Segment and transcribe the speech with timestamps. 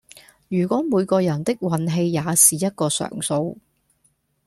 [0.47, 3.55] 如果每個人的運氣也是一個常數